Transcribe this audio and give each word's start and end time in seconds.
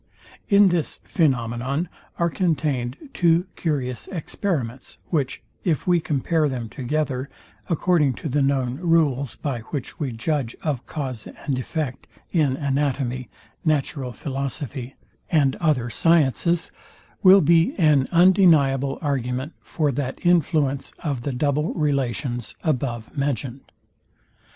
In 0.49 0.69
this 0.69 0.97
phænomenon 1.05 1.87
are 2.17 2.31
contained 2.31 2.97
two 3.13 3.45
curious 3.55 4.07
experiments, 4.07 4.97
which 5.09 5.43
if 5.63 5.85
we 5.85 5.99
compare 5.99 6.49
them 6.49 6.69
together, 6.69 7.29
according 7.69 8.15
to 8.15 8.27
the 8.27 8.41
known 8.41 8.77
rules, 8.77 9.35
by 9.35 9.59
which 9.59 9.99
we 9.99 10.11
judge 10.11 10.55
of 10.63 10.87
cause 10.87 11.27
and 11.27 11.59
effect 11.59 12.07
in 12.31 12.57
anatomy, 12.57 13.29
natural 13.63 14.11
philosophy, 14.11 14.95
and 15.29 15.55
other 15.57 15.91
sciences, 15.91 16.71
will 17.21 17.41
be 17.41 17.75
an 17.77 18.07
undeniable 18.11 18.97
argument 19.03 19.53
for 19.61 19.91
that 19.91 20.25
influence 20.25 20.93
of 21.03 21.21
the 21.21 21.31
double 21.31 21.75
relations 21.75 22.55
above 22.63 23.15
mentioned. 23.15 23.71